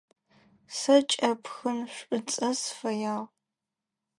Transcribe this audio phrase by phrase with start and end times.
[0.77, 3.19] Сэ кӏэпхын шӏуцӏэ сыфэягъ.